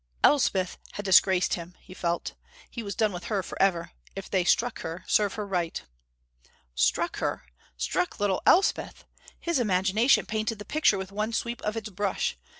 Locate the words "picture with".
10.65-11.11